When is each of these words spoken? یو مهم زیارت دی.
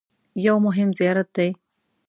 یو 0.45 0.55
مهم 0.65 0.89
زیارت 0.99 1.27
دی. 1.35 1.49